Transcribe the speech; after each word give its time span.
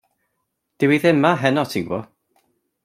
Dyw 0.79 0.91
hi 0.95 0.99
ddim 1.03 1.17
'ma 1.21 1.31
heno 1.43 1.63
ti'n 1.75 1.87
gw'bod. 1.91 2.07